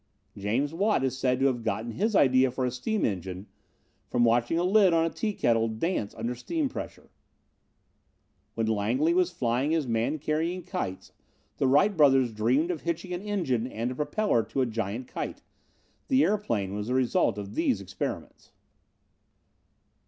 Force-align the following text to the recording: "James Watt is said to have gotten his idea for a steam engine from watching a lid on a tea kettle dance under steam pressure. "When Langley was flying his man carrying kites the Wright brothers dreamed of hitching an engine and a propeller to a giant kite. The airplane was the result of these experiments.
"James 0.35 0.73
Watt 0.73 1.03
is 1.03 1.15
said 1.15 1.39
to 1.39 1.45
have 1.45 1.61
gotten 1.61 1.91
his 1.91 2.15
idea 2.15 2.49
for 2.49 2.65
a 2.65 2.71
steam 2.71 3.05
engine 3.05 3.45
from 4.07 4.25
watching 4.25 4.57
a 4.57 4.63
lid 4.63 4.93
on 4.93 5.05
a 5.05 5.11
tea 5.11 5.31
kettle 5.31 5.67
dance 5.67 6.15
under 6.15 6.33
steam 6.33 6.69
pressure. 6.69 7.11
"When 8.55 8.65
Langley 8.65 9.13
was 9.13 9.29
flying 9.29 9.69
his 9.69 9.85
man 9.85 10.17
carrying 10.17 10.63
kites 10.63 11.11
the 11.57 11.67
Wright 11.67 11.95
brothers 11.95 12.33
dreamed 12.33 12.71
of 12.71 12.81
hitching 12.81 13.13
an 13.13 13.21
engine 13.21 13.67
and 13.67 13.91
a 13.91 13.95
propeller 13.95 14.41
to 14.41 14.61
a 14.61 14.65
giant 14.65 15.07
kite. 15.07 15.43
The 16.07 16.23
airplane 16.23 16.73
was 16.73 16.87
the 16.87 16.95
result 16.95 17.37
of 17.37 17.53
these 17.53 17.79
experiments. 17.79 18.51